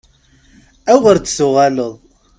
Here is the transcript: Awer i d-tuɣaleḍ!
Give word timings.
Awer 0.93 1.15
i 1.17 1.21
d-tuɣaleḍ! 1.23 1.93